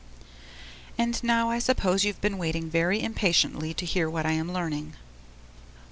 [0.97, 4.95] And now I suppose you've been waiting very impatiently to hear what I am learning?